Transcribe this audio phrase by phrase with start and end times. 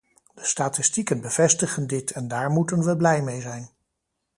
[0.35, 3.69] De statistieken bevestigen dit en daar moeten we blij mee zijn.